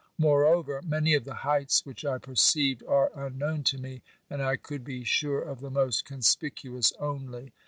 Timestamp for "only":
6.99-7.53